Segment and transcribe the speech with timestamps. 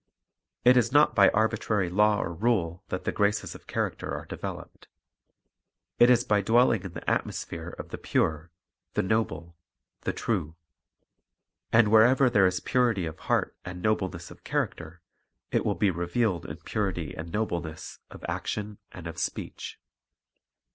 [0.65, 4.87] It is not by arbitrary law or rule that the graces of character are developed.
[5.99, 8.49] It is by dwelling in the atmosphere of the pure,
[8.95, 9.55] the noble,
[10.01, 10.55] the true.
[11.71, 15.01] And wherever there is purity of heart and nobleness of character,
[15.51, 19.77] it will be revealed in purity and nobleness of action and of speech.